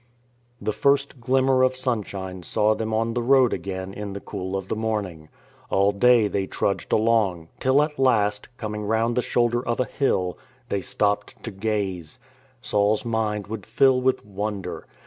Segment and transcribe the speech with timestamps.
[0.59, 4.67] The first glimmer of sunshine saw them on the road again in the cool of
[4.67, 5.29] the morning.
[5.69, 10.39] All day they trudged along, till at last, coming round the shoulder of a hill,
[10.69, 12.17] they stopped to gaze.
[12.63, 14.87] Saul's mind would fill with wonder.